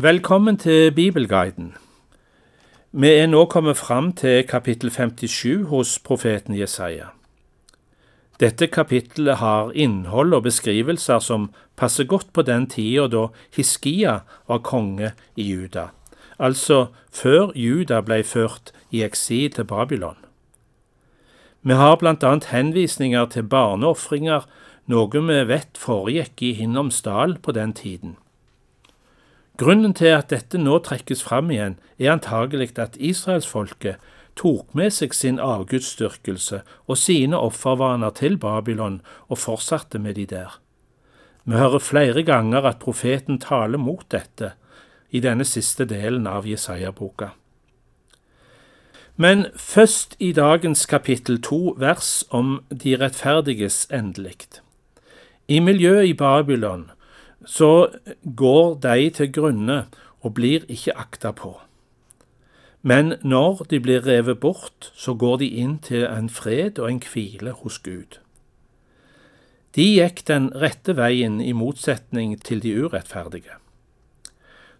[0.00, 1.72] Velkommen til Bibelguiden.
[2.92, 7.08] Vi er nå kommet fram til kapittel 57 hos profeten Jesaja.
[8.38, 13.24] Dette kapittelet har innhold og beskrivelser som passer godt på den tida da
[13.56, 15.88] Hiskia var konge i Juda,
[16.38, 20.22] altså før Juda ble ført i eksil til Babylon.
[21.62, 24.46] Vi har blant annet henvisninger til barneofringer,
[24.86, 28.14] noe vi vet foregikk i Hinnoms dal på den tiden.
[29.58, 33.98] Grunnen til at dette nå trekkes fram igjen, er antagelig at israelsfolket
[34.38, 40.60] tok med seg sin avgudsdyrkelse og sine offervaner til Babylon og fortsatte med de der.
[41.44, 44.52] Vi hører flere ganger at profeten taler mot dette
[45.10, 47.32] i denne siste delen av Jesaja-boka.
[49.16, 54.36] Men først i dagens kapittel to vers om de rettferdiges endelig.
[55.48, 56.90] I miljøet i Babylon
[57.44, 57.88] så
[58.22, 59.84] går de til grunne
[60.20, 61.54] og blir ikke akta på.
[62.82, 67.02] Men når de blir revet bort, så går de inn til en fred og en
[67.02, 68.18] hvile hos Gud.
[69.74, 73.58] De gikk den rette veien i motsetning til de urettferdige.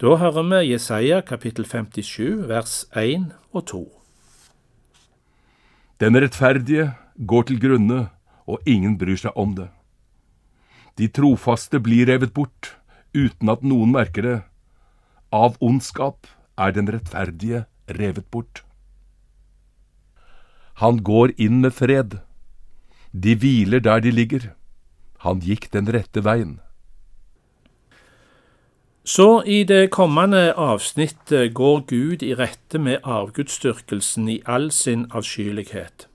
[0.00, 3.82] Da hører vi Jesaja kapittel 57 vers 1 og 2.
[6.00, 6.94] Den rettferdige
[7.26, 8.08] går til grunne,
[8.46, 9.68] og ingen bryr seg om det.
[11.00, 12.74] De trofaste blir revet bort,
[13.16, 14.38] uten at noen merker det.
[15.32, 16.28] Av ondskap
[16.60, 17.64] er den rettferdige
[17.96, 18.60] revet bort.
[20.82, 22.18] Han går inn med fred.
[23.12, 24.50] De hviler der de ligger.
[25.24, 26.58] Han gikk den rette veien.
[29.04, 36.09] Så i det kommende avsnittet går Gud i rette med avgudsdyrkelsen i all sin avskyelighet.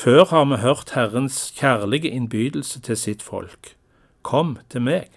[0.00, 3.76] Før har vi hørt Herrens kjærlige innbydelse til sitt folk.
[4.22, 5.10] Kom til meg.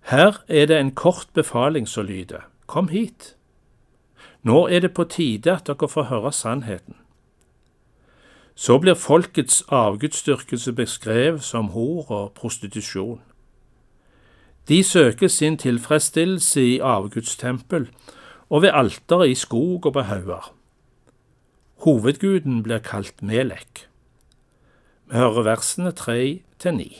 [0.00, 2.44] Her er det en kort befaling som lyder.
[2.66, 3.34] Kom hit.
[4.42, 6.94] Nå er det på tide at dere får høre sannheten.
[8.54, 13.20] Så blir folkets avgudsdyrkelse beskrevet som hor og prostitusjon.
[14.68, 17.90] De søker sin tilfredsstillelse i avgudstempel
[18.50, 20.54] og ved alteret i skog og på hauger.
[21.80, 23.86] Hovedguden blir kalt Melek.
[25.08, 26.90] Vi hører versene tre til ni.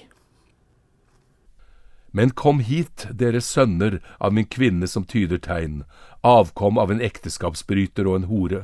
[2.17, 5.83] Men kom hit, dere sønner av min kvinne som tyder tegn,
[6.25, 8.61] avkom av en ekteskapsbryter og en hore.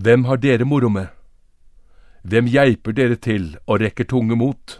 [0.00, 1.12] Hvem har dere moro med?
[2.24, 4.78] Hvem geiper dere til og rekker tunge mot?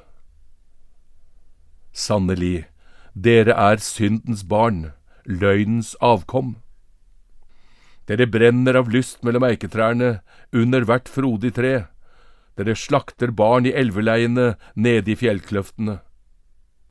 [1.93, 2.65] Sannelig,
[3.13, 4.95] dere er syndens barn,
[5.29, 6.57] løgnens avkom.
[8.09, 10.21] Dere brenner av lyst mellom eiketrærne,
[10.57, 11.75] under hvert frodig tre.
[12.57, 15.99] Dere slakter barn i elveleiene nede i fjellkløftene.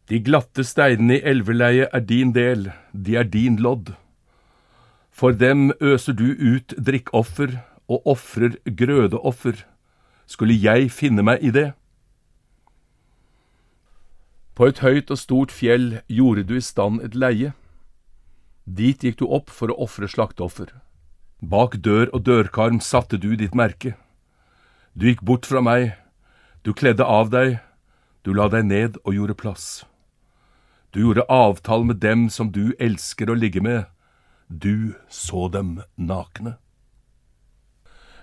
[0.07, 3.95] De glatte steinene i elveleiet er din del, de er din lodd.
[5.11, 7.57] For dem øser du ut drikkoffer
[7.89, 9.66] og ofrer grødeoffer.
[10.29, 11.72] Skulle jeg finne meg i det?
[14.53, 17.53] På et høyt og stort fjell gjorde du i stand et leie.
[18.66, 20.72] Dit gikk du opp for å ofre slakteoffer.
[21.42, 23.94] Bak dør og dørkarm satte du ditt merke.
[24.98, 25.94] Du gikk bort fra meg,
[26.66, 27.59] du kledde av deg,
[28.25, 29.86] du la deg ned og gjorde plass.
[30.92, 33.86] Du gjorde avtale med dem som du elsker å ligge med,
[34.50, 36.58] du så dem nakne.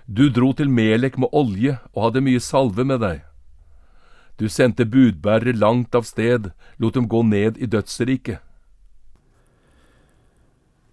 [0.05, 3.23] Du dro til Melek med olje og hadde mye salve med deg.
[4.35, 8.43] Du sendte budbærere langt av sted, lot dem gå ned i dødsriket.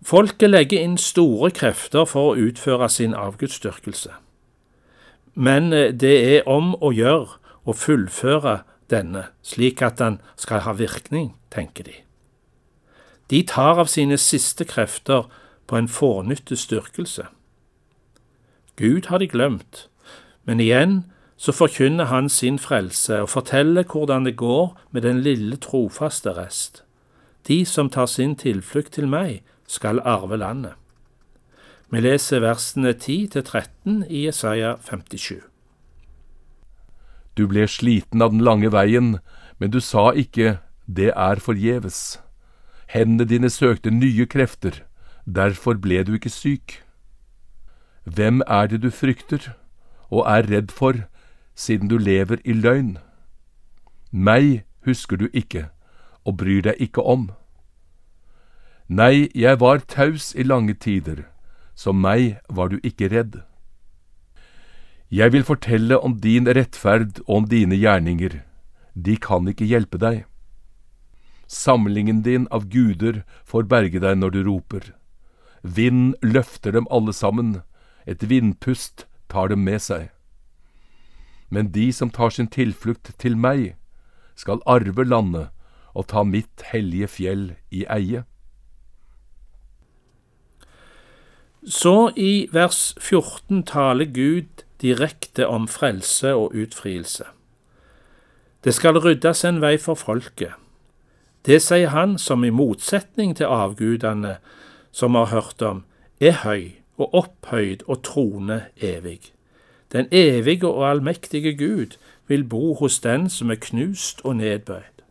[0.02, 4.10] Folket legger inn store krefter for å utføre sin avgudsdyrkelse.
[5.34, 10.74] Men eh, det er om å gjøre å fullføre denne, slik at den skal ha
[10.76, 11.94] virkning, tenker de.
[13.30, 15.30] De tar av sine siste krefter
[15.70, 17.28] på en fånyttes styrkelse.
[18.76, 19.86] Gud har de glemt,
[20.44, 21.04] men igjen
[21.36, 26.82] så forkynner han sin frelse og forteller hvordan det går med den lille trofaste rest.
[27.48, 30.74] De som tar sin tilflukt til meg, skal arve landet.
[31.91, 35.42] Vi leser versene 10-13 i Jesaja 57.
[37.36, 39.18] Du ble sliten av den lange veien,
[39.59, 42.21] men du sa ikke det er forgjeves.
[42.92, 44.83] Hendene dine søkte nye krefter,
[45.24, 46.83] derfor ble du ikke syk.
[48.04, 49.53] Hvem er det du frykter
[50.10, 51.04] og er redd for
[51.54, 52.98] siden du lever i løgn.
[54.12, 55.68] Meg husker du ikke
[56.24, 57.30] og bryr deg ikke om.
[58.89, 61.24] Nei, jeg var taus i lange tider,
[61.74, 63.41] som meg var du ikke redd.
[65.13, 68.42] Jeg vil fortelle om din rettferd og om dine gjerninger,
[68.95, 70.24] de kan ikke hjelpe deg.
[71.48, 74.92] Samlingen din av guder får berge deg når du roper.
[75.63, 77.60] Vind løfter dem alle sammen,
[78.09, 80.09] et vindpust tar dem med seg.
[81.53, 83.77] Men de som tar sin tilflukt til meg,
[84.34, 85.52] skal arve landet
[85.94, 88.24] og ta mitt hellige fjell i eie.
[91.62, 97.24] Så i vers 14 taler Gud direkte om frelse og utfrielse.
[98.65, 100.59] Det skal ryddes en vei for folket.
[101.47, 104.36] Det sier han som i motsetning til avgudene
[104.92, 105.84] som har hørt om,
[106.21, 109.33] er høy og opphøyd og trone evig.
[109.92, 111.98] Den evige og allmektige Gud
[112.28, 115.02] vil bo hos den som er knust og nedbøyd.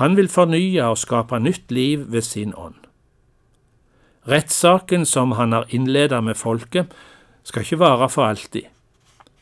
[0.00, 2.78] Han vil fornye og skape nytt liv ved sin ånd.
[4.28, 6.92] Rettssaken som han har innleda med folket,
[7.42, 8.68] skal ikke vare for alltid.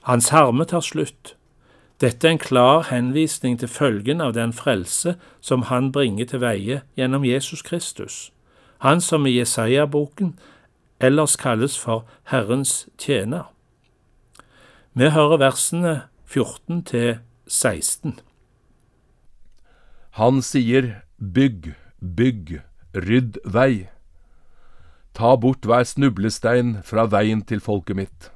[0.03, 1.35] Hans harme tar slutt.
[2.01, 6.81] Dette er en klar henvisning til følgen av den frelse som han bringer til veie
[6.97, 8.33] gjennom Jesus Kristus,
[8.81, 10.33] han som i Jesaja-boken
[11.01, 13.53] ellers kalles for Herrens tjener.
[14.97, 18.19] Vi hører versene 14 til 16.
[20.19, 22.61] Han sier, Bygg, bygg,
[22.95, 23.89] rydd vei.
[25.15, 28.31] Ta bort hver snublestein fra veien til folket mitt.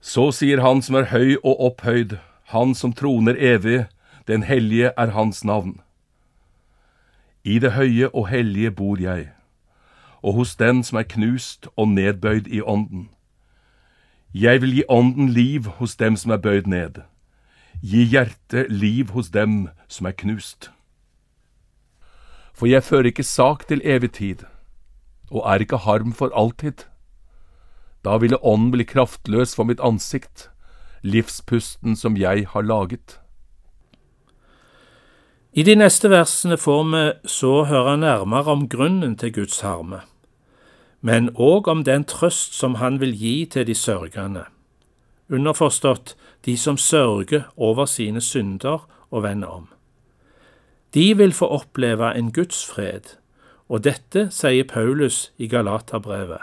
[0.00, 2.18] Så sier Han som er høy og opphøyd,
[2.54, 3.86] Han som troner evig,
[4.26, 5.80] den hellige er Hans navn.
[7.44, 9.30] I det høye og hellige bor jeg,
[10.22, 13.08] og hos den som er knust og nedbøyd i ånden.
[14.34, 17.00] Jeg vil gi ånden liv hos dem som er bøyd ned,
[17.82, 20.70] gi hjertet liv hos dem som er knust.
[22.60, 24.42] For jeg fører ikke sak til evig tid,
[25.32, 26.84] og er ikke harm for alltid.
[28.04, 30.50] Da ville ånden bli kraftløs for mitt ansikt,
[31.00, 33.16] livspusten som jeg har laget.
[35.56, 40.04] I de neste versene får vi så høre nærmere om grunnen til Guds harme,
[41.00, 44.44] men òg om den trøst som han vil gi til de sørgende.
[45.32, 46.14] Underforstått
[46.44, 49.68] de som sørger over sine synder og vender om.
[50.94, 53.16] De vil få oppleve en Guds fred,
[53.68, 56.42] og dette, sier Paulus i Galaterbrevet,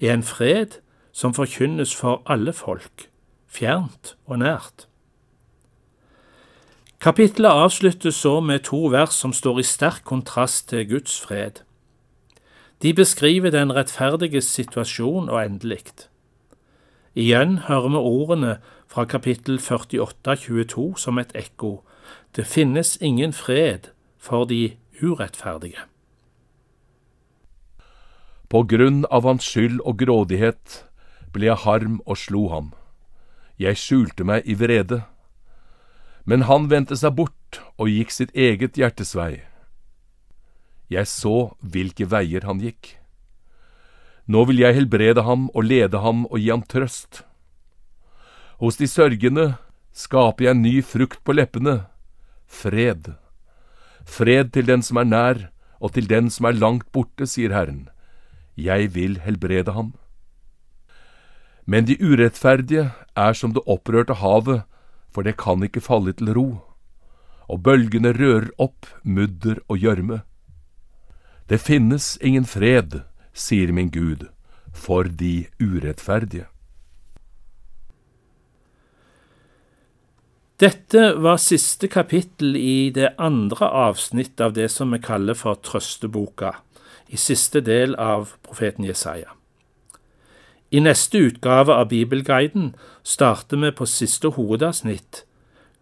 [0.00, 0.80] er en fred
[1.12, 3.08] som forkynnes for alle folk,
[3.46, 4.86] fjernt og nært.
[7.04, 11.60] Kapittelet avsluttes så med to vers som står i sterk kontrast til Guds fred.
[12.82, 16.08] De beskriver den rettferdiges situasjon og endelikt.
[17.14, 18.54] Igjen hører vi ordene
[18.88, 21.82] fra kapittel 48, 22 som et ekko.
[22.36, 25.86] Det finnes ingen fred for de urettferdige.
[28.48, 30.84] På grunn av hans skyld og grådighet
[31.34, 32.72] ble jeg harm og slo ham.
[33.58, 35.04] Jeg skjulte meg i vrede.
[36.24, 39.42] Men han vendte seg bort og gikk sitt eget hjertes vei.
[40.90, 42.96] Jeg så hvilke veier han gikk.
[44.26, 47.24] Nå vil jeg helbrede ham og lede ham og gi ham trøst.
[48.62, 49.54] Hos de sørgende
[49.92, 51.84] skaper jeg ny frukt på leppene,
[52.46, 53.14] fred.
[54.04, 55.42] Fred til den som er nær,
[55.80, 57.88] og til den som er langt borte, sier Herren.
[58.56, 59.94] Jeg vil helbrede ham.
[61.66, 64.62] Men de urettferdige er som det opprørte havet,
[65.12, 66.48] for det kan ikke falle til ro,
[67.48, 70.22] og bølgene rører opp mudder og gjørme.
[71.48, 74.28] Det finnes ingen fred, sier min Gud,
[74.72, 76.46] for de urettferdige.
[80.62, 86.52] Dette var siste kapittel i det andre avsnitt av det som vi kaller for Trøsteboka,
[87.10, 89.32] i siste del av profeten Jesaja.
[90.70, 92.70] I neste utgave av Bibelguiden
[93.02, 95.24] starter vi på siste hovedavsnitt,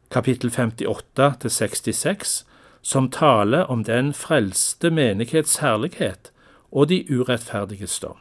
[0.09, 2.35] kapittel 58 til 66,
[2.83, 6.33] som taler om den frelste menighets herlighet
[6.73, 8.17] og de urettferdiges dom.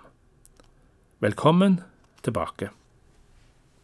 [1.23, 1.79] Velkommen
[2.27, 2.73] tilbake.